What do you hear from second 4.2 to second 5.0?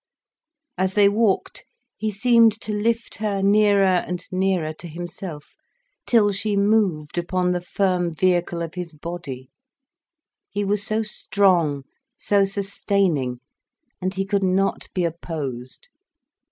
nearer to